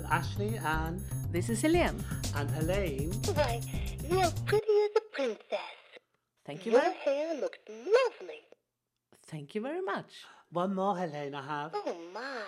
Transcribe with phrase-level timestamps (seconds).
[0.00, 0.06] podcast.
[0.06, 1.00] I'm Ashley and
[1.32, 2.02] This is Helene.
[2.36, 3.12] and Helene.
[3.34, 3.60] Why,
[4.08, 5.58] you're pretty as a princess.
[6.46, 8.40] Thank you Your very, hair looked lovely.
[9.26, 10.06] thank you very much.
[10.52, 11.72] One more Helene I have.
[11.74, 12.42] Oh my,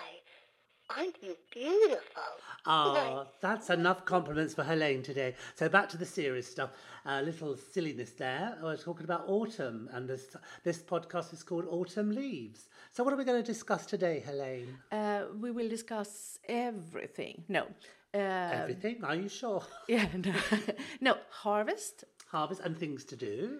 [0.97, 2.23] aren't you beautiful?
[2.65, 5.35] Oh, that's enough compliments for Helene today.
[5.55, 6.71] So back to the serious stuff.
[7.05, 8.57] A little silliness there.
[8.61, 12.69] I was talking about autumn, and this this podcast is called Autumn Leaves.
[12.91, 14.77] So what are we going to discuss today, Helene?
[14.91, 17.43] Uh, we will discuss everything.
[17.49, 17.67] No.
[18.13, 18.17] Uh,
[18.61, 19.03] Everything?
[19.03, 19.63] Are you sure?
[19.87, 20.33] yeah, no.
[21.01, 23.59] no, harvest Harvest and things to do,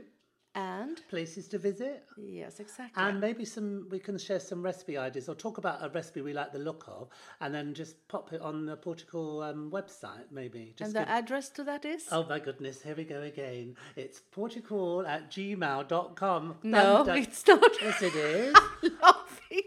[0.55, 2.03] and places to visit.
[2.17, 3.01] yes, exactly.
[3.03, 6.33] And maybe some we can share some recipe ideas or talk about a recipe we
[6.33, 7.09] like the look of
[7.41, 10.73] and then just pop it on the Portugal um, website maybe.
[10.77, 13.75] Just and the give- address to that is Oh my goodness, here we go again.
[13.95, 16.55] It's portugal at gmail.com.
[16.63, 17.71] no, Dun, it's not.
[17.81, 18.55] Yes, it is.
[19.01, 19.15] I'm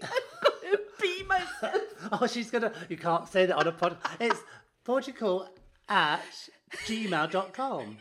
[0.01, 1.83] gonna pee myself.
[2.12, 3.97] oh, she's going to, you can't say that on a pod.
[4.20, 4.41] It's
[4.84, 5.48] portugal
[5.89, 6.23] at
[6.87, 7.98] gmail.com.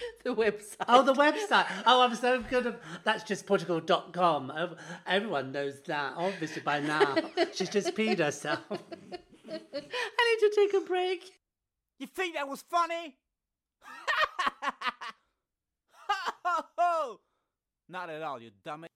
[0.24, 0.76] the website.
[0.88, 1.66] Oh, the website.
[1.86, 4.52] Oh, I'm so good at That's just portugal.com.
[4.54, 7.16] Oh, Everyone knows that, obviously, by now.
[7.54, 8.60] She's just peed herself.
[8.70, 11.22] I need to take a break.
[11.98, 13.16] You think that was funny?
[17.88, 18.88] Not at all, you dummy.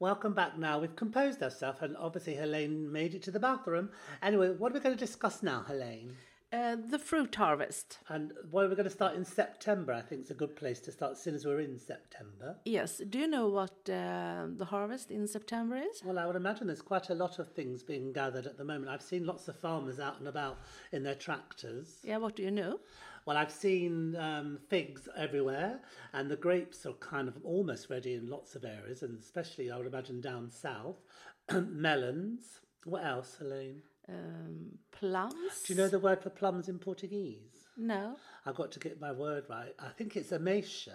[0.00, 0.80] Welcome back now.
[0.80, 3.90] We've composed ourselves, and obviously, Helene made it to the bathroom.
[4.22, 6.16] Anyway, what are we going to discuss now, Helene?
[6.54, 7.98] Uh, the fruit harvest.
[8.08, 10.92] And where we're going to start in September, I think is a good place to
[10.92, 12.56] start, since as we're in September.
[12.64, 13.00] Yes.
[13.10, 16.00] Do you know what uh, the harvest in September is?
[16.04, 18.88] Well, I would imagine there's quite a lot of things being gathered at the moment.
[18.88, 20.58] I've seen lots of farmers out and about
[20.92, 21.98] in their tractors.
[22.04, 22.18] Yeah.
[22.18, 22.78] What do you know?
[23.26, 25.80] Well, I've seen um, figs everywhere,
[26.12, 29.78] and the grapes are kind of almost ready in lots of areas, and especially, I
[29.78, 31.02] would imagine, down south.
[31.52, 32.60] Melons.
[32.84, 33.82] What else, Helene?
[34.08, 35.62] Um, plums.
[35.66, 37.66] Do you know the word for plums in Portuguese?
[37.76, 38.16] No.
[38.46, 39.74] I've got to get my word right.
[39.78, 40.94] I think it's ameixa.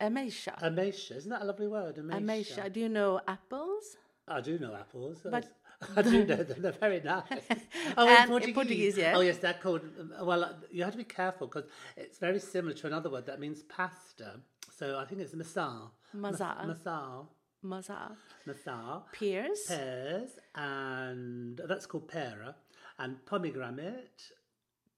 [0.00, 0.58] Ameixa.
[0.62, 1.96] Ameixa, isn't that a lovely word?
[1.96, 2.20] Ameixa.
[2.22, 2.72] Ameixa.
[2.72, 3.96] Do you know apples?
[4.28, 5.18] I do know apples.
[5.24, 5.48] But-
[5.96, 6.62] I do know them.
[6.62, 7.24] They're very nice.
[7.98, 9.12] Oh, And in Portuguese, yeah.
[9.14, 9.82] Oh, yes, they're called.
[10.22, 11.68] Well, uh, you have to be careful because
[11.98, 14.40] it's very similar to another word that means pasta.
[14.74, 15.90] So I think it's masar.
[16.14, 16.64] Mazar.
[16.66, 17.26] Masar.
[17.66, 18.16] Maza.
[18.46, 19.02] Masar.
[19.12, 19.60] Pears.
[19.68, 22.54] Pears and that's called pera
[22.98, 24.22] and pomegranate.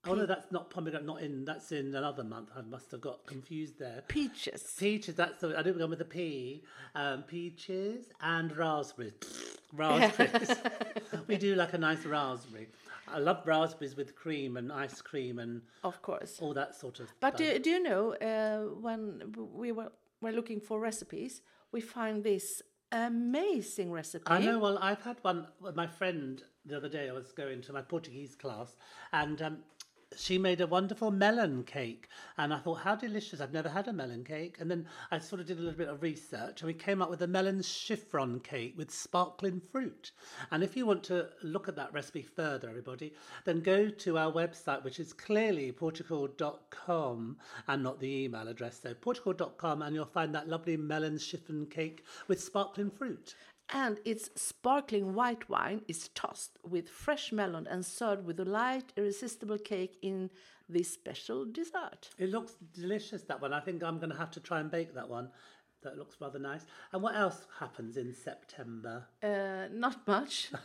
[0.06, 1.04] Oh no, that's not pomegranate.
[1.06, 1.44] Not in.
[1.44, 2.50] That's in another month.
[2.56, 4.02] I must have got confused there.
[4.08, 4.74] Peaches.
[4.78, 6.62] Peaches, that's the I didn't go with the P.
[6.94, 9.14] Um, peaches and raspberries.
[9.72, 10.56] raspberries.
[11.26, 12.68] we do like a nice raspberry.
[13.08, 16.38] I love raspberries with cream and ice cream and Of course.
[16.40, 17.08] all that sort of.
[17.20, 19.90] But do, do you know uh, when we were,
[20.20, 21.40] were looking for recipes,
[21.72, 22.62] we find this
[22.92, 24.24] amazing recipe.
[24.26, 24.58] I know.
[24.58, 27.08] Well, I've had one with my friend the other day.
[27.08, 28.76] I was going to my Portuguese class,
[29.12, 29.58] and um,
[30.18, 32.08] she made a wonderful melon cake.
[32.36, 33.40] And I thought, how delicious!
[33.40, 34.56] I've never had a melon cake.
[34.60, 37.10] And then I sort of did a little bit of research, and we came up
[37.10, 40.12] with a melon chiffon cake with sparkling fruit.
[40.50, 43.14] And if you want to look at that recipe further, everybody,
[43.44, 47.36] then go to our website, which is clearly portugal.com
[47.68, 48.80] and not the email address.
[48.82, 53.34] So portugal.com, and you'll find that lovely melon chiffon cake with sparkling fruit.
[53.70, 58.92] And its sparkling white wine is tossed with fresh melon and served with a light,
[58.96, 60.30] irresistible cake in
[60.68, 62.10] this special dessert.
[62.18, 63.52] It looks delicious, that one.
[63.52, 65.28] I think I'm going to have to try and bake that one.
[65.82, 66.66] That looks rather nice.
[66.92, 69.06] And what else happens in September?
[69.22, 70.50] Uh, not much.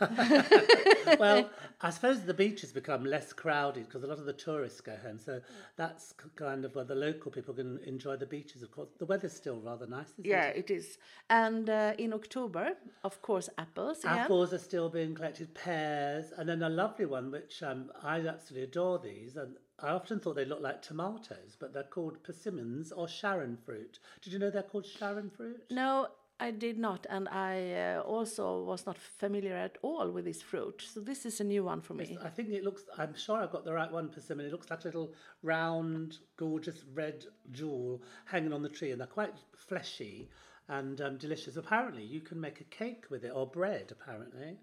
[1.20, 4.96] well, I suppose the beaches become less crowded because a lot of the tourists go
[4.96, 5.18] home.
[5.18, 5.40] So
[5.76, 8.88] that's kind of where the local people can enjoy the beaches, of course.
[8.98, 10.70] The weather's still rather nice, yeah, it?
[10.70, 10.98] it is.
[11.30, 12.72] And uh, in October,
[13.04, 14.00] of course, apples.
[14.02, 14.16] Yeah.
[14.16, 18.64] Apples are still being collected, pears, and then a lovely one which um, I absolutely
[18.64, 19.36] adore these.
[19.36, 23.98] And I often thought they looked like tomatoes, but they're called persimmons or Sharon fruit.
[24.22, 25.64] Did you know they're called Sharon fruit?
[25.70, 26.08] No,
[26.40, 30.82] I did not, and I uh, also was not familiar at all with this fruit.
[30.86, 32.18] So this is a new one for me.
[32.22, 34.46] I think it looks, I'm sure I've got the right one, persimmon.
[34.46, 35.12] It looks like a little
[35.42, 40.28] round, gorgeous red jewel hanging on the tree, and they're quite fleshy
[40.68, 41.56] and um, delicious.
[41.56, 44.58] Apparently, you can make a cake with it or bread, apparently.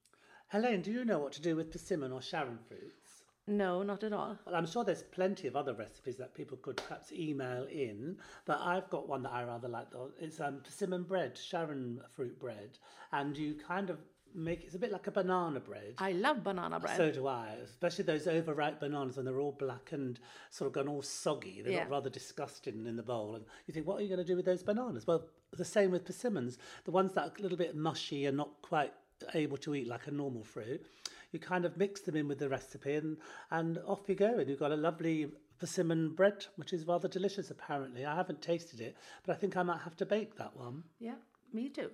[0.48, 3.01] Helene, do you know what to do with persimmon or Sharon fruits?
[3.48, 4.38] No, not at all.
[4.46, 8.60] Well, I'm sure there's plenty of other recipes that people could perhaps email in, but
[8.62, 9.90] I've got one that I rather like.
[9.92, 10.12] Though.
[10.20, 12.78] It's um, persimmon bread, Sharon fruit bread,
[13.12, 13.98] and you kind of
[14.34, 15.96] make it's a bit like a banana bread.
[15.98, 16.96] I love banana bread.
[16.96, 20.20] So do I, especially those overripe bananas when they're all black and
[20.52, 21.62] sort of gone all soggy.
[21.62, 21.82] They Yeah.
[21.82, 23.36] look rather disgusting in the bowl.
[23.36, 25.06] And you think, what are you going to do with those bananas?
[25.06, 26.58] Well, the same with persimmons.
[26.86, 28.94] The ones that are a little bit mushy and not quite
[29.34, 30.86] able to eat like a normal fruit,
[31.32, 33.18] you kind of mix them in with the recipe, and
[33.52, 37.52] and off you go, and you've got a lovely persimmon bread, which is rather delicious.
[37.52, 38.96] Apparently, I haven't tasted it,
[39.26, 40.84] but I think I might have to bake that one.
[41.00, 41.16] Yeah,
[41.54, 41.92] me too.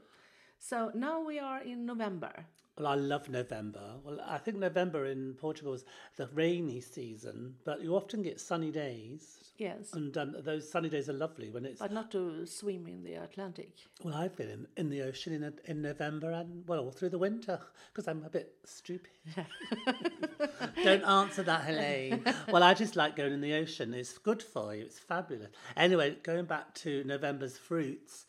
[0.60, 2.46] So now we are in November.
[2.78, 3.96] Well, I love November.
[4.04, 5.84] Well, I think November in Portugal is
[6.16, 9.40] the rainy season, but you often get sunny days.
[9.58, 9.94] Yes.
[9.94, 11.80] And um, those sunny days are lovely when it's.
[11.80, 13.72] But not to swim in the Atlantic.
[14.04, 17.18] Well, I've been in, in the ocean in, in November and, well, all through the
[17.18, 17.60] winter
[17.92, 19.10] because I'm a bit stupid.
[20.84, 22.24] Don't answer that, Helene.
[22.52, 23.96] well, I just like going in the ocean.
[23.96, 25.50] It's good for you, it's fabulous.
[25.76, 28.28] Anyway, going back to November's fruits.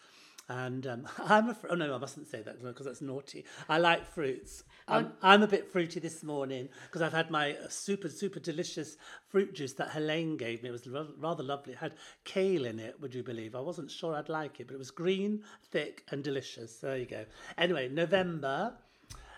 [0.48, 3.44] And um, I'm a fr- oh no, I mustn't say that because that's naughty.
[3.68, 4.64] I like fruits.
[4.86, 8.96] I'm, I'm a bit fruity this morning because I've had my uh, super super delicious
[9.28, 10.70] fruit juice that Helene gave me.
[10.70, 11.74] It was ra- rather lovely.
[11.74, 12.98] It had kale in it.
[13.00, 13.54] Would you believe?
[13.54, 16.76] I wasn't sure I'd like it, but it was green, thick, and delicious.
[16.76, 17.24] There you go.
[17.58, 18.72] Anyway, November.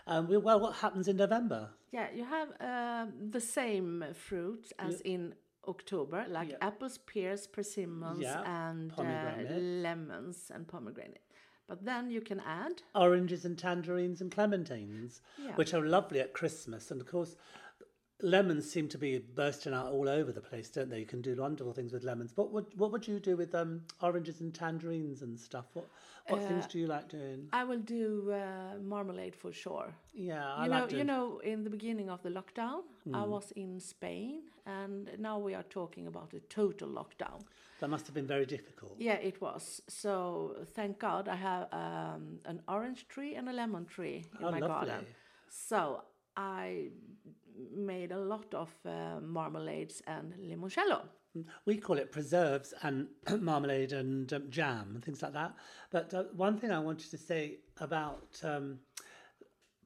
[0.07, 1.71] Um, well, what happens in November?
[1.93, 5.35] Yeah, you have um the same fruit as in
[5.69, 6.57] October, like Yeah.
[6.61, 11.23] apples, pears, persimmons, Yeah, and uh, lemons and pomegranate.
[11.67, 15.55] But then you can add Oranges and tangerines and clementines, Yeah.
[15.55, 16.91] which are lovely at Christmas.
[16.91, 17.37] And of course,
[18.23, 21.01] lemons seem to be bursting out all over the place, don't they?
[21.01, 22.33] You can do wonderful things with lemons.
[22.37, 25.67] What would what would you do with um, oranges and tangerines and stuff?
[25.75, 25.87] What
[26.29, 27.49] what things do you like doing?
[27.53, 29.95] I will do uh, marmalade for sure.
[30.13, 30.99] Yeah, I you like know, doing.
[31.01, 32.83] you know, in the beginning of the lockdown,
[33.15, 37.41] I was in Spain, and now we are talking about a total lockdown.
[37.81, 38.97] that must have been very difficult.
[38.99, 39.81] Yeah, it was.
[39.89, 44.51] So thank God I have um, an orange tree and a lemon tree in Oh,
[44.51, 44.89] my garden.
[44.89, 45.07] lovely.
[45.49, 46.03] So
[46.37, 46.89] I
[47.75, 51.03] made a lot of uh, marmalades and limoncello.
[51.65, 53.07] We call it preserves and
[53.41, 55.55] marmalade and um, jam and things like that.
[55.91, 58.81] But uh, one thing I wanted to say about um,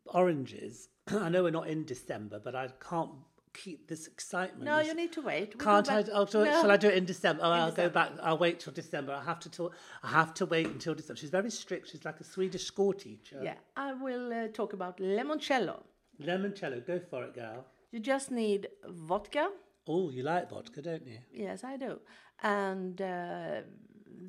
[0.06, 3.10] oranges, I know we're not in December, but I can't
[3.52, 4.64] keep this excitement.
[4.64, 5.54] No, you need to wait.
[5.54, 6.04] We Can't I?
[6.12, 6.44] Oh, No.
[6.44, 7.42] Shall I do it in December?
[7.44, 7.88] Oh, I'll December.
[7.88, 8.10] go back.
[8.22, 9.12] I'll wait till December.
[9.12, 9.74] I have to talk.
[10.02, 11.18] I have to wait until December.
[11.20, 11.90] She's very strict.
[11.90, 13.40] She's like a Swedish school teacher.
[13.42, 15.82] Yeah, I will uh, talk about limoncello.
[16.20, 17.64] Limoncello, go for it, girl.
[17.90, 19.50] You just need vodka.
[19.86, 21.18] Oh, you like vodka, don't you?
[21.32, 22.00] Yes, I do.
[22.42, 23.62] And uh,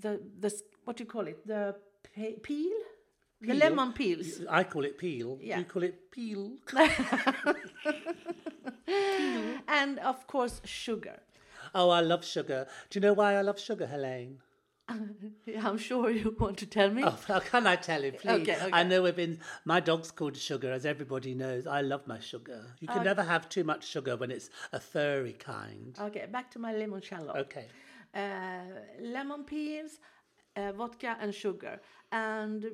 [0.01, 1.45] the the what do you call it?
[1.47, 1.75] The
[2.13, 2.77] pe- peel,
[3.41, 4.41] the lemon peels.
[4.49, 5.39] I call it peel.
[5.41, 5.59] Yeah.
[5.59, 6.51] You call it peel.
[9.67, 11.19] and of course sugar.
[11.73, 12.67] Oh, I love sugar.
[12.89, 14.39] Do you know why I love sugar, Helene?
[15.63, 17.03] I'm sure you want to tell me.
[17.03, 18.47] Oh, how can I tell you, please?
[18.47, 19.39] Okay, I know we've been.
[19.65, 21.65] My dog's called Sugar, as everybody knows.
[21.65, 22.67] I love my sugar.
[22.79, 25.97] You can never have too much sugar when it's a furry kind.
[25.99, 27.35] Okay, back to my lemon limoncello.
[27.35, 27.65] Okay.
[28.13, 28.61] Uh,
[29.01, 29.99] lemon peels,
[30.55, 31.81] uh, vodka, and sugar.
[32.11, 32.69] And uh,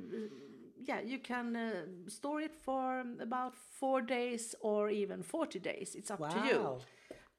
[0.84, 5.96] yeah, you can uh, store it for about four days or even 40 days.
[5.96, 6.60] It's up to you.
[6.60, 6.80] Wow.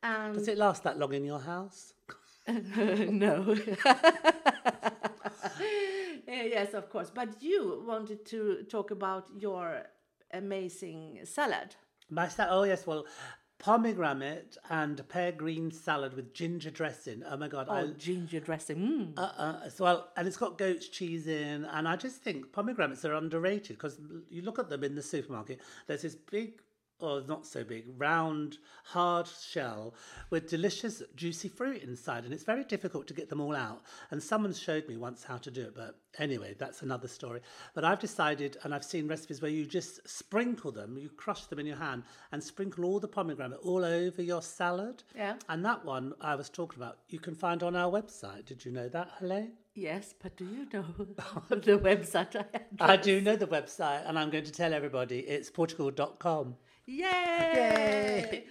[0.02, 1.94] And Does it last that long in your house?
[2.48, 3.56] no.
[4.64, 4.70] Uh,
[6.26, 7.10] yes, of course.
[7.10, 9.82] But you wanted to talk about your
[10.32, 11.76] amazing salad.
[12.10, 13.06] My sa- oh yes, well,
[13.58, 17.22] pomegranate and pear green salad with ginger dressing.
[17.30, 19.14] Oh my god, Oh, ginger dressing.
[19.16, 19.18] Mm.
[19.18, 23.04] Uh, uh, as well, and it's got goat's cheese in, and I just think pomegranates
[23.04, 25.60] are underrated because you look at them in the supermarket.
[25.86, 26.60] There's this big,
[27.02, 29.94] or not so big, round, hard shell
[30.30, 33.82] with delicious, juicy fruit inside, and it's very difficult to get them all out.
[34.10, 37.40] And someone showed me once how to do it, but anyway, that's another story.
[37.74, 41.58] But I've decided, and I've seen recipes where you just sprinkle them, you crush them
[41.58, 45.02] in your hand, and sprinkle all the pomegranate all over your salad.
[45.16, 45.34] Yeah.
[45.48, 48.46] And that one I was talking about, you can find on our website.
[48.46, 49.52] Did you know that, Helene?
[49.74, 50.84] Yes, but do you know
[51.48, 52.92] the website I?
[52.92, 56.56] I do know the website, and I'm going to tell everybody it's portugal.com.
[56.86, 58.44] Yay!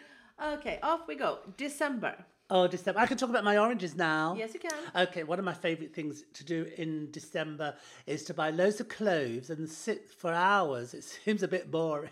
[0.43, 1.39] Okay, off we go.
[1.57, 2.15] December.
[2.49, 2.99] Oh, December.
[2.99, 4.35] I can talk about my oranges now.
[4.37, 4.73] Yes, you can.
[4.93, 8.89] Okay, one of my favourite things to do in December is to buy loads of
[8.89, 10.93] cloves and sit for hours.
[10.93, 12.09] It seems a bit boring,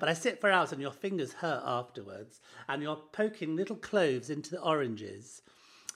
[0.00, 2.40] but I sit for hours and your fingers hurt afterwards.
[2.68, 5.42] And you're poking little cloves into the oranges,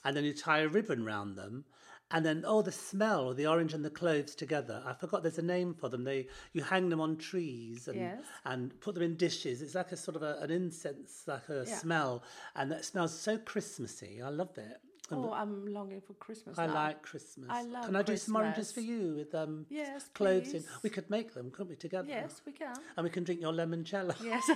[0.05, 1.65] and then you tie a ribbon round them.
[2.13, 4.83] And then, oh, the smell of the orange and the cloves together.
[4.85, 6.03] I forgot there's a name for them.
[6.03, 8.21] They you hang them on trees and Yes.
[8.45, 9.61] and put them in dishes.
[9.61, 11.77] It's like a sort of a, an incense, like a Yeah.
[11.77, 12.23] smell,
[12.55, 14.21] and that smells so Christmassy.
[14.21, 14.81] I love it.
[15.13, 16.57] Oh, I'm longing for Christmas.
[16.57, 16.73] I now.
[16.73, 17.49] like Christmas.
[17.49, 20.63] I love Can I do some oranges for you with um Yes, cloves in?
[20.83, 22.07] We could make them, couldn't we, together?
[22.07, 22.75] Yes, we can.
[22.95, 24.15] And we can drink your limoncello.
[24.23, 24.49] Yes.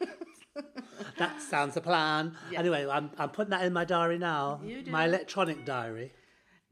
[1.18, 2.36] that sounds a plan.
[2.50, 2.58] Yeah.
[2.60, 4.60] Anyway, I'm I'm putting that in my diary now.
[4.64, 4.90] You do.
[4.90, 6.12] My electronic diary.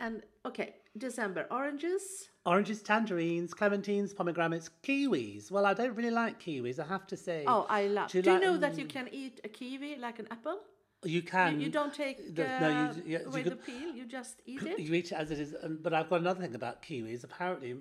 [0.01, 2.29] And okay, December oranges.
[2.47, 5.51] Oranges, tangerines, clementines, pomegranates, kiwis.
[5.51, 7.45] Well, I don't really like kiwis, I have to say.
[7.47, 8.11] Oh, I love.
[8.11, 10.61] Do Do you you, like- know that you can eat a kiwi like an apple?
[11.05, 11.61] you You, can.
[11.61, 13.91] you don't take the- uh, no, you- yeah, you away could- the peel.
[13.95, 14.79] You just eat it.
[14.79, 15.55] You eat it as it is.
[15.63, 17.23] um, But I've got another thing about kiwis.
[17.25, 17.77] Apparently,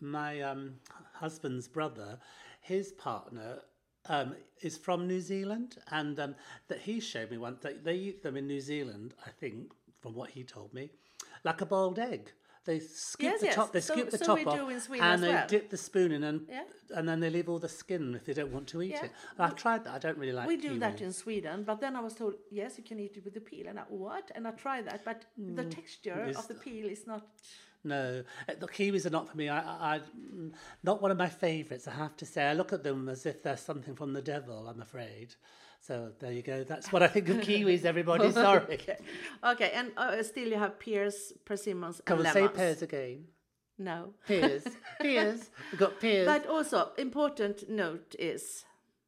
[0.00, 0.74] my um,
[1.14, 2.18] husband's brother,
[2.60, 3.58] his partner,
[4.06, 6.34] um, is from New Zealand, and um,
[6.68, 9.14] that he showed me once that they eat them in New Zealand.
[9.26, 10.90] I think, from what he told me,
[11.44, 12.32] like a boiled egg.
[12.64, 13.54] They scoop Yes, the yes.
[13.56, 13.72] top.
[13.72, 15.46] They So- scoop the so top off, do in Sweden and they well.
[15.48, 16.64] dip the spoon in, and Yeah.
[16.96, 19.06] and then they leave all the skin if they don't want to eat Yeah.
[19.06, 19.12] it.
[19.36, 19.94] I've tried that.
[19.94, 20.46] I don't really like.
[20.46, 23.24] we do that in Sweden, but then I was told yes, you can eat it
[23.24, 24.30] with the peel, and I what?
[24.36, 25.74] And I tried that, but the mm.
[25.74, 27.26] texture Is of the peel is not.
[27.84, 29.48] No, the kiwis are not for me.
[29.48, 30.00] I, I,
[30.84, 31.88] not one of my favourites.
[31.88, 32.44] I have to say.
[32.44, 34.68] I look at them as if they're something from the devil.
[34.68, 35.34] I'm afraid.
[35.80, 36.62] So there you go.
[36.62, 37.84] That's what I think of kiwis.
[37.84, 38.74] Everybody, sorry.
[38.74, 38.98] okay,
[39.44, 42.56] okay, and uh, still you have pears, persimmons, Come and on, say lemons.
[42.56, 43.24] pears again.
[43.78, 44.62] No, Pears,
[45.00, 45.50] pears.
[45.72, 46.26] We've got pears.
[46.26, 48.64] but also important note is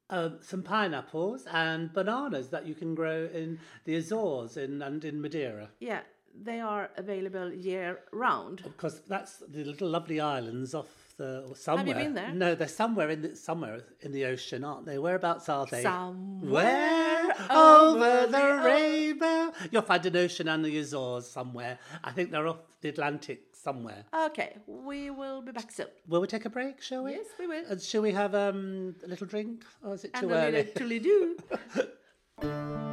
[0.09, 5.21] um, some pineapples and bananas that you can grow in the Azores in, and in
[5.21, 5.69] Madeira.
[5.79, 6.01] yeah,
[6.43, 8.61] they are available year round.
[8.63, 10.87] Because that's the little lovely islands off
[11.17, 11.95] the somewhere.
[11.95, 12.31] been there?
[12.33, 14.97] No, they're somewhere in the somewhere in the ocean, aren't they?
[14.97, 15.81] Whereabouts are they?
[15.81, 19.53] Somewhere over the rainbow.
[19.71, 21.79] You'll find an ocean and the Azores somewhere.
[22.03, 24.03] I think they're off the Atlantic somewhere.
[24.27, 25.87] Okay, we will be back soon.
[26.07, 27.11] Will we take a break, shall we?
[27.11, 27.63] Yes, we will.
[27.69, 29.63] And shall we have um, a little drink?
[29.83, 30.69] Or is it And too a early?
[30.75, 32.81] little do.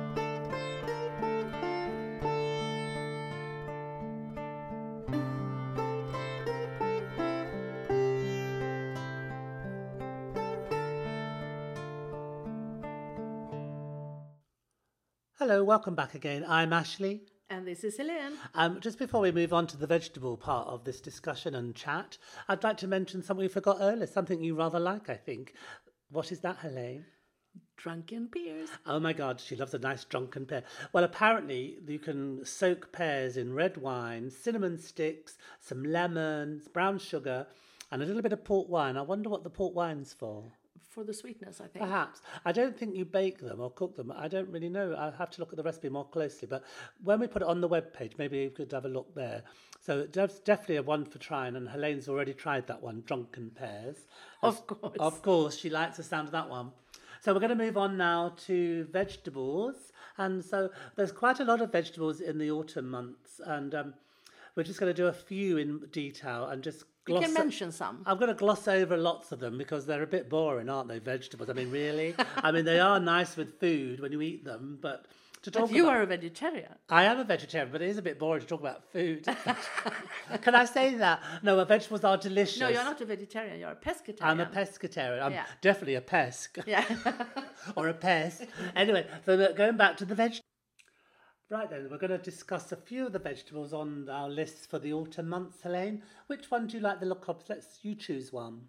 [15.44, 16.44] Hello, welcome back again.
[16.46, 17.22] I'm Ashley.
[17.50, 18.34] And this is Helene.
[18.54, 22.16] Um, just before we move on to the vegetable part of this discussion and chat,
[22.46, 25.54] I'd like to mention something we forgot earlier, something you rather like, I think.
[26.10, 27.06] What is that, Helene?
[27.76, 28.68] Drunken pears.
[28.86, 30.62] Oh my God, she loves a nice drunken pear.
[30.92, 37.48] Well, apparently you can soak pears in red wine, cinnamon sticks, some lemons, brown sugar,
[37.90, 38.96] and a little bit of port wine.
[38.96, 40.52] I wonder what the port wine's for.
[40.90, 41.84] For the sweetness, I think.
[41.84, 42.20] Perhaps.
[42.44, 44.12] I don't think you bake them or cook them.
[44.14, 44.94] I don't really know.
[44.96, 46.46] I have to look at the recipe more closely.
[46.48, 46.64] But
[47.02, 49.42] when we put it on the web page, maybe you could have a look there.
[49.80, 51.56] So that's definitely a one for trying.
[51.56, 53.96] And Helene's already tried that one, Drunken Pears.
[54.42, 54.96] Of course.
[54.98, 56.72] Of course, she likes the sound of that one.
[57.20, 59.92] So we're going to move on now to vegetables.
[60.18, 63.40] And so there's quite a lot of vegetables in the autumn months.
[63.44, 63.94] And um,
[64.54, 67.72] we're just going to do a few in detail and just You gloss can mention
[67.72, 68.02] some.
[68.06, 71.00] I'm going to gloss over lots of them because they're a bit boring, aren't they?
[71.00, 71.50] Vegetables.
[71.50, 72.14] I mean, really.
[72.36, 75.06] I mean, they are nice with food when you eat them, but
[75.42, 76.72] to talk But you about, are a vegetarian.
[76.88, 79.26] I am a vegetarian, but it is a bit boring to talk about food.
[80.42, 81.20] Can I say that?
[81.42, 82.60] No, vegetables are delicious.
[82.60, 83.58] No, you're not a vegetarian.
[83.58, 84.22] You're a pescatarian.
[84.22, 85.20] I'm a pescatarian.
[85.20, 85.46] I'm Yeah.
[85.60, 86.84] definitely a pesc Yeah.
[87.76, 88.44] or a pest.
[88.76, 90.34] anyway, so going back to the veg.
[91.52, 94.78] Right then, we're going to discuss a few of the vegetables on our list for
[94.78, 96.02] the autumn months, Helene.
[96.28, 97.42] Which one do you like the look of?
[97.46, 98.62] Let's you choose one.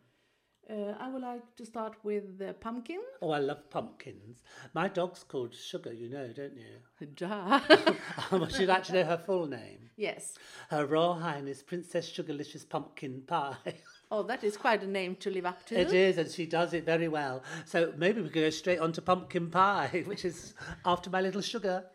[0.69, 2.99] uh, I would like to start with the pumpkin.
[3.21, 4.43] Oh, I love pumpkins.
[4.73, 7.05] My dog's called Sugar, you know, don't you?
[7.15, 7.61] Duh.
[8.33, 9.89] Would you like to know her full name?
[9.95, 10.33] yes.
[10.69, 13.75] Her Royal Highness Princess Sugarlicious Pumpkin Pie.
[14.11, 15.79] Oh, that is quite a name to live up to.
[15.79, 17.43] It is, and she does it very well.
[17.65, 20.53] So maybe we could go straight on to pumpkin pie, which is
[20.85, 21.85] after my little sugar.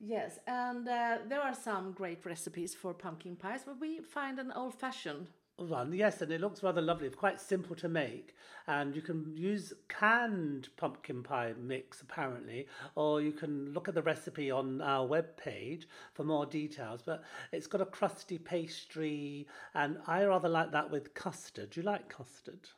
[0.00, 4.50] Yes, and uh, there are some great recipes for pumpkin pies, but we find an
[4.52, 5.28] old-fashioned.
[5.58, 5.92] one.
[5.92, 7.06] Yes, and it looks rather lovely.
[7.06, 8.34] It's quite simple to make,
[8.66, 14.02] and you can use canned pumpkin pie mix apparently, or you can look at the
[14.02, 17.02] recipe on our web page for more details.
[17.04, 21.70] But it's got a crusty pastry, and I rather like that with custard.
[21.70, 22.70] Do you like custard?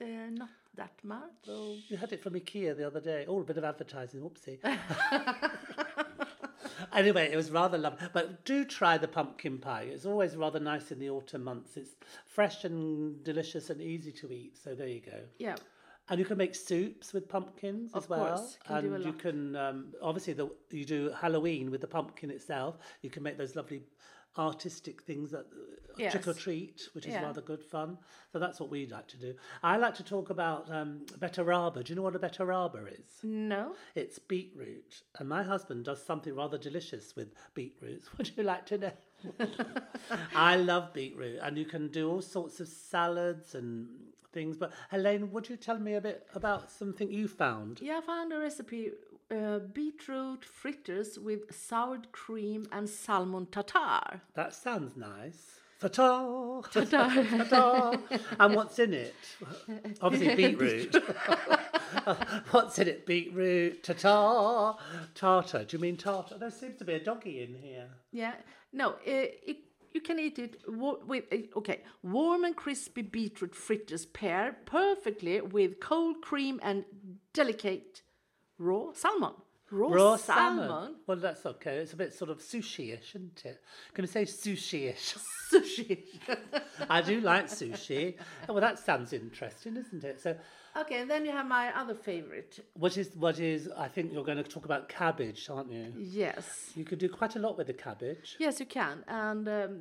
[0.00, 1.22] Uh, not that much.
[1.46, 3.24] Well, you had it from IKEA the other day.
[3.26, 4.20] Oh, a bit of advertising.
[4.20, 4.58] Whoopsie.
[6.92, 8.06] anyway, it was rather lovely.
[8.12, 9.88] But do try the pumpkin pie.
[9.90, 11.76] It's always rather nice in the autumn months.
[11.76, 11.90] It's
[12.26, 14.56] fresh and delicious and easy to eat.
[14.62, 15.20] So there you go.
[15.38, 15.56] Yeah.
[16.08, 18.36] And you can make soups with pumpkins as Of well.
[18.36, 21.86] course, can and do a you can um, obviously the you do Halloween with the
[21.86, 22.76] pumpkin itself.
[23.00, 23.84] You can make those lovely
[24.36, 27.22] artistic things that uh, trick or treat, which is Yeah.
[27.24, 27.98] rather good fun.
[28.32, 29.34] So that's what we like to do.
[29.62, 31.84] I like to talk about um, beterraba.
[31.84, 33.20] Do you know what a beterraba is?
[33.22, 33.74] No.
[33.94, 38.08] It's beetroot, and my husband does something rather delicious with beetroots.
[38.18, 38.92] Would you like to know?
[40.34, 43.88] I love beetroot, and you can do all sorts of salads and
[44.32, 44.56] things.
[44.56, 47.80] But Helene, would you tell me a bit about something you found?
[47.80, 48.90] Yeah, I found a recipe
[49.30, 54.22] uh, beetroot fritters with sour cream and salmon tartare.
[54.34, 55.60] That sounds nice.
[55.80, 57.98] Ta-ta, ta-ta,
[58.40, 59.14] and what's in it?
[60.00, 60.94] Obviously beetroot.
[62.52, 63.04] what's in it?
[63.04, 64.78] Beetroot, ta-ta,
[65.14, 65.64] tartar.
[65.64, 66.38] Do you mean tartar?
[66.38, 67.88] There seems to be a doggy in here.
[68.12, 68.34] Yeah.
[68.72, 69.58] No, uh, it,
[69.92, 71.82] you can eat it with uh, okay.
[72.02, 76.84] Warm and crispy beetroot fritters pair perfectly with cold cream and
[77.32, 78.02] delicate
[78.58, 79.32] raw salmon.
[79.70, 80.68] Raw, Raw salmon.
[80.68, 80.94] salmon.
[81.06, 81.78] Well, that's okay.
[81.78, 83.60] It's a bit sort of sushi-ish, isn't it?
[83.94, 85.16] Can I say sushi-ish?
[85.52, 86.02] Sushi.
[86.88, 88.14] I do like sushi.
[88.48, 90.20] Oh, well, that sounds interesting, isn't it?
[90.20, 90.36] So,
[90.76, 92.64] okay, and then you have my other favorite.
[92.74, 93.68] what is what is?
[93.76, 95.92] I think you're going to talk about cabbage, aren't you?
[95.96, 96.72] Yes.
[96.74, 98.36] You could do quite a lot with the cabbage.
[98.38, 99.04] Yes, you can.
[99.08, 99.80] And um,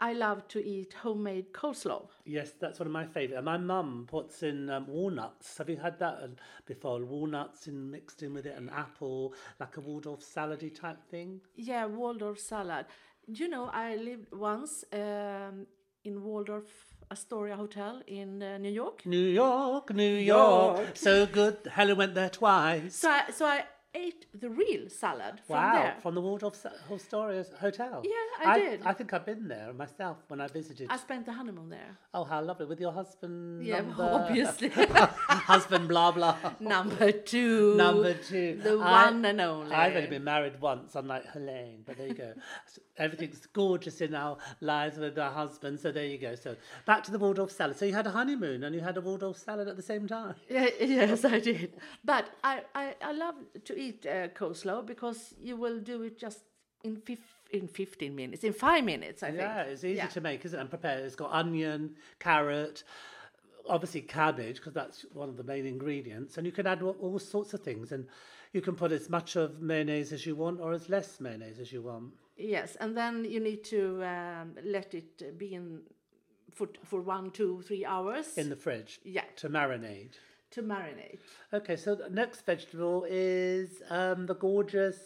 [0.00, 2.08] I love to eat homemade coleslaw.
[2.24, 3.38] Yes, that's one of my favourite.
[3.38, 5.56] And my mum puts in um, walnuts.
[5.58, 6.28] Have you had that uh,
[6.66, 7.04] before?
[7.04, 11.40] Walnuts in mixed in with it, an apple, like a Waldorf salady type thing.
[11.56, 12.86] Yeah, Waldorf salad.
[13.26, 15.66] You know, I lived once um,
[16.04, 16.66] in Waldorf
[17.10, 19.06] Astoria Hotel in uh, New York.
[19.06, 20.96] New York, New York, York.
[20.96, 21.56] so good.
[21.70, 22.96] Helen went there twice.
[22.96, 25.96] So I, so I ate the real salad from wow, there.
[26.02, 26.54] from the Waldorf
[26.90, 28.02] Astoria Hotel.
[28.04, 28.82] Yeah, I did.
[28.84, 30.88] I think I've been there myself when I visited.
[30.90, 31.96] I spent the honeymoon there.
[32.12, 33.64] Oh, how lovely with your husband.
[33.64, 34.68] Yeah, number, obviously.
[35.54, 36.36] husband, blah blah.
[36.60, 37.74] Number two.
[37.76, 38.60] Number two.
[38.62, 39.74] The I- one and only.
[39.74, 42.34] I've only been married once, unlike Helene, but there you go.
[42.96, 46.36] Everything's gorgeous in our lives with our husbands, so there you go.
[46.36, 46.54] So
[46.86, 47.76] back to the Waldorf salad.
[47.76, 50.34] So you had a honeymoon and you had a Waldorf salad at the same time.
[50.48, 51.74] Yeah, yes, I did.
[52.04, 53.34] But I, I, I love
[53.64, 56.40] to eat uh, coleslaw because you will do it just
[56.82, 59.38] in fif- in 15 minutes, in five minutes, I think.
[59.40, 60.08] Yeah, it's easy Yeah.
[60.08, 60.60] to make, isn't it?
[60.60, 60.98] And prepare.
[61.04, 62.82] It's got onion, carrot,
[63.68, 66.36] obviously cabbage, because that's one of the main ingredients.
[66.36, 67.92] And you can add all, all sorts of things.
[67.92, 68.06] And
[68.52, 71.72] you can put as much of mayonnaise as you want or as less mayonnaise as
[71.72, 72.12] you want.
[72.36, 75.80] Yes, and then you need to um, let it be in
[76.52, 80.14] for, for one, two, three hours In the fridge yeah, to marinate.
[80.54, 81.18] To marinate.
[81.52, 84.96] Okay, so the next vegetable is um, the gorgeous.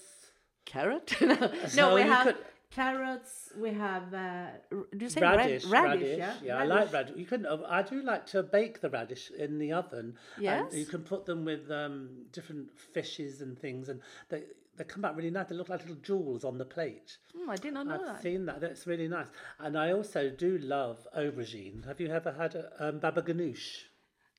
[0.64, 1.14] Carrot?
[1.22, 2.36] no, So we have could-
[2.70, 3.50] carrots.
[3.56, 4.12] We have.
[4.12, 6.42] Uh, do you say Radish, rad- radish, radish?
[6.42, 7.16] yeah, I like radish.
[7.16, 7.46] You can.
[7.46, 10.16] uh, I do like to bake the radish in the oven.
[10.38, 10.70] Yes.
[10.70, 14.42] and you can put them with um, different fishes and things, and they
[14.76, 15.46] they come out really nice.
[15.48, 17.16] They look like little jewels on the plate.
[17.34, 18.16] Hmm, I did not know that.
[18.16, 18.60] I've seen that.
[18.60, 19.28] That's really nice.
[19.58, 21.86] And I also do love aubergine.
[21.86, 23.84] Have you ever had a um, baba ganoush?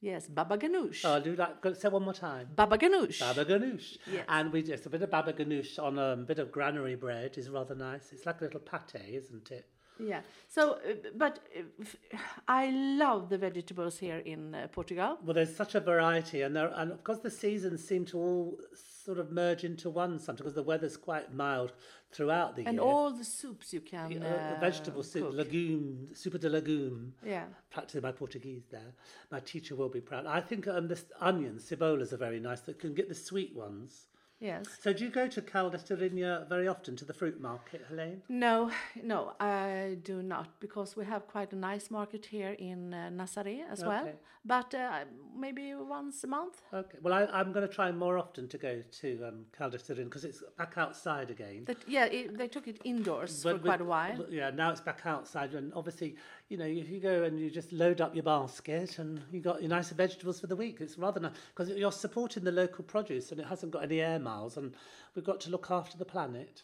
[0.02, 1.02] Yes, baba ganoush.
[1.04, 1.62] Oh, I do that.
[1.62, 2.48] Go, say one more time.
[2.56, 3.20] baba ganoush.
[3.20, 3.98] Baba ganoush.
[4.12, 4.26] Yes.
[4.30, 7.50] And we just a bit of baba ganoush on a bit of granary bread is
[7.50, 8.12] rather nice.
[8.14, 9.66] It's like a little pate, isn't it?
[10.00, 10.22] Yeah.
[10.48, 15.18] So, uh, but uh, I love the vegetables here in uh, Portugal.
[15.24, 18.60] Well, there's such a variety, and there, and of course the seasons seem to all
[19.06, 21.74] sort of merge into one sometimes because the weather's quite mild
[22.12, 22.82] throughout the And year.
[22.84, 24.22] And all the soups you can.
[24.24, 25.36] Uh, Uh, vegetable soup, cook.
[25.36, 27.14] legume, super de legume.
[27.26, 27.46] Yeah.
[27.72, 28.94] Practicing my Portuguese there.
[29.32, 30.26] My teacher will be proud.
[30.26, 32.62] I think um, the onions, cebolas are very nice.
[32.62, 34.09] That can get the sweet ones.
[34.40, 34.66] Yes.
[34.82, 38.22] So do you go to Cal d'Estoril very often to the fruit market, Helene?
[38.30, 38.72] No,
[39.04, 43.64] no, I do not because we have quite a nice market here in uh, Nazaré
[43.70, 44.10] as well.
[44.46, 45.04] But uh,
[45.38, 46.62] maybe once a month.
[46.74, 46.98] Okay.
[47.02, 50.74] Well, I, I'm going to try more often to go to um, because it's back
[50.78, 51.66] outside again.
[51.66, 54.26] That yeah, it, they took it indoors for But quite a while.
[54.30, 56.16] Yeah, now it's back outside, and obviously,
[56.50, 59.62] you know, if you go and you just load up your basket and you got
[59.62, 63.32] your nicer vegetables for the week, it's rather nice because you're supporting the local produce
[63.32, 64.74] and it hasn't got any air miles, and
[65.16, 66.64] we've got to look after the planet.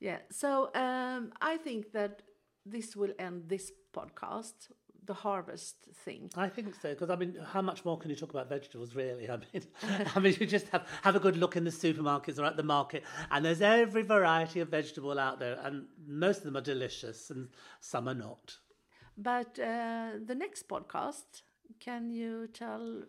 [0.00, 0.18] Yeah.
[0.30, 2.22] So um, I think that
[2.66, 4.52] this will end this podcast,
[5.06, 6.28] the harvest thing.
[6.36, 9.30] I think so because I mean, how much more can you talk about vegetables, really?
[9.30, 9.62] I mean,
[10.14, 12.62] I mean, you just have have a good look in the supermarkets or at the
[12.62, 17.30] market, and there's every variety of vegetable out there, and most of them are delicious,
[17.30, 17.48] and
[17.80, 18.58] some are not.
[19.16, 21.42] But uh, the next podcast,
[21.80, 23.02] can you tell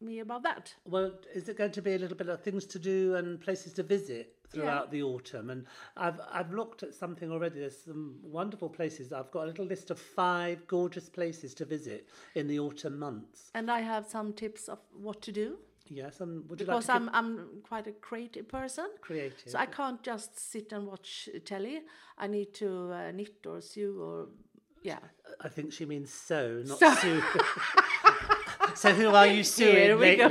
[0.00, 0.74] me about that?
[0.84, 3.72] Well, is it going to be a little bit of things to do and places
[3.74, 5.50] to visit throughout the autumn?
[5.50, 7.60] And I've I've looked at something already.
[7.60, 9.12] There's some wonderful places.
[9.12, 13.50] I've got a little list of five gorgeous places to visit in the autumn months.
[13.54, 15.58] And I have some tips of what to do
[15.90, 18.86] Yes, and would you because like to I'm I'm quite a creative person.
[19.00, 19.50] creative?
[19.50, 21.82] So I can't just sit and watch telly.
[22.18, 24.28] I need to uh, knit or sew or
[24.82, 24.98] yeah.
[25.40, 26.94] I think she means so, not Sew.
[26.94, 27.22] sue.
[28.74, 30.30] so who are you suing Here we go.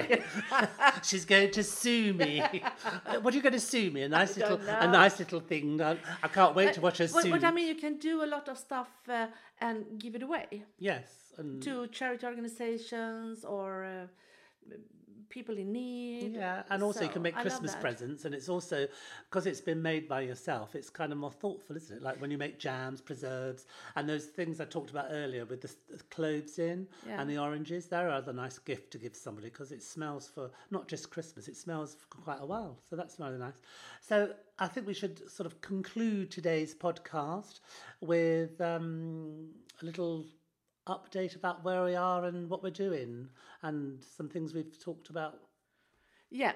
[1.03, 2.43] She's going to sue me.
[3.21, 4.01] What are you going to sue me?
[4.03, 5.81] A nice little, a nice little thing.
[5.81, 7.31] I, I can't wait to watch her But, sue.
[7.31, 9.27] but I mean, you can do a lot of stuff uh,
[9.61, 11.07] and give it away yes,
[11.37, 14.75] and to charity organizations or uh,
[15.29, 16.33] people in need.
[16.35, 18.87] Yeah, and also you can make I Christmas presents, and it's also
[19.29, 20.75] because it's been made by yourself.
[20.75, 22.01] It's kind of more thoughtful, isn't it?
[22.03, 25.73] Like when you make jams, preserves, and those things I talked about earlier with the,
[25.95, 27.21] the cloves in Yeah.
[27.21, 27.87] and the oranges.
[27.87, 31.57] They're another nice gift to give somebody because it smells for not just Christmas; it
[31.57, 32.77] smells for quite a while.
[32.89, 33.61] So that's really nice.
[34.01, 37.59] So I think we should sort of conclude today's podcast
[38.01, 39.49] with um,
[39.81, 40.25] a little
[40.87, 43.29] update about where we are and what we're doing,
[43.61, 45.39] and some things we've talked about
[46.29, 46.53] Yeah,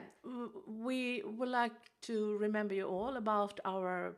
[0.67, 1.71] we would like
[2.03, 4.15] to remember you all about our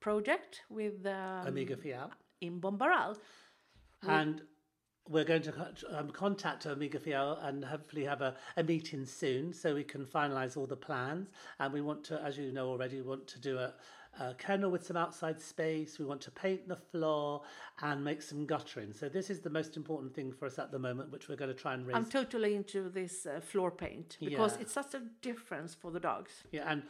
[0.00, 2.10] project with um, Amiga Fiel.
[2.40, 3.16] in Bombarral.
[4.02, 4.42] And
[5.08, 5.52] we're going to
[5.92, 10.56] um, contact Amiga Fiel and hopefully have a, a meeting soon so we can finalise
[10.56, 11.28] all the plans.
[11.58, 13.74] And we want to, as you know already, we want to do a,
[14.18, 15.98] a kennel with some outside space.
[15.98, 17.42] We want to paint the floor
[17.82, 18.92] and make some guttering.
[18.92, 21.54] So this is the most important thing for us at the moment, which we're going
[21.54, 21.96] to try and raise.
[21.96, 24.62] I'm totally into this uh, floor paint because Yeah.
[24.62, 26.32] it's such a difference for the dogs.
[26.50, 26.82] Yeah, and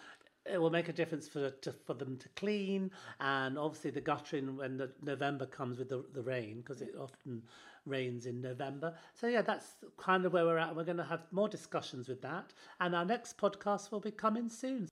[0.46, 4.56] it will make a difference for to, for them to clean, and obviously the guttering
[4.56, 7.42] when the November comes with the the rain because it often
[7.87, 8.94] rains in November.
[9.14, 10.74] So yeah, that's kind of where we're at.
[10.74, 14.48] We're going to have more discussions with that, and our next podcast will be coming
[14.48, 14.88] soon.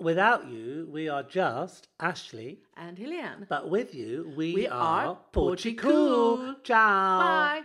[0.00, 3.46] Without you, we are just Ashley, And Helene.
[3.48, 6.36] but with you, we, We are are Portugal.
[6.36, 6.54] Portugal.
[6.62, 7.18] Ciao.
[7.18, 7.62] Bye.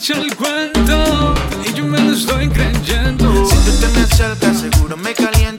[0.00, 3.46] Echa el cuento y yo me lo estoy creyendo.
[3.46, 5.49] Si tú te me acercas, seguro me caliento.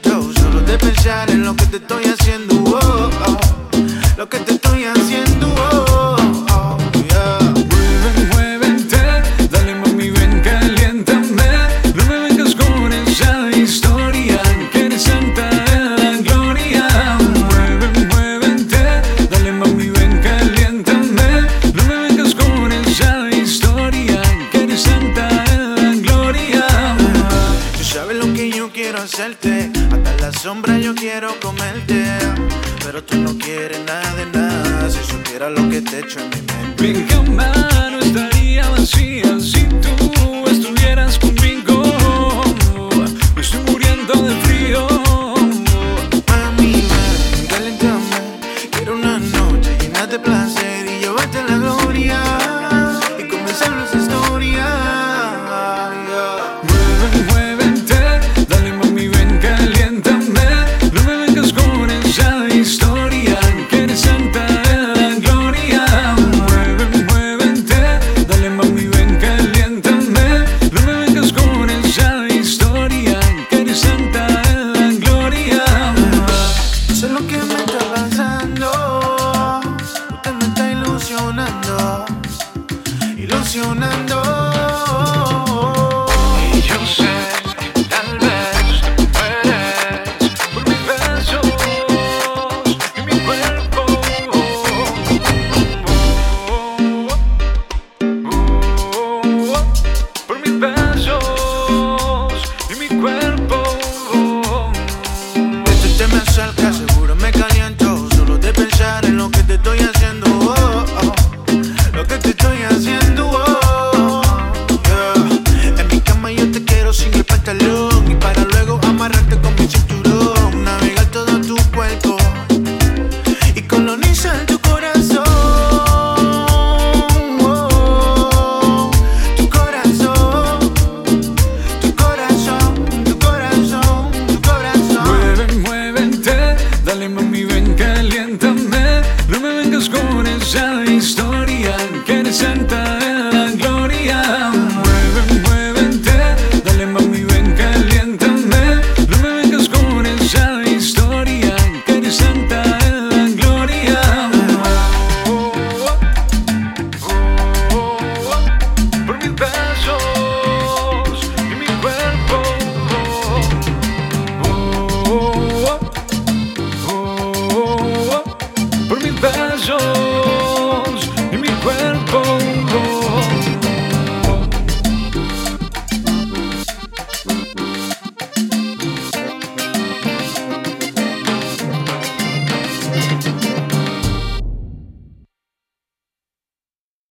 [140.80, 141.31] Estoy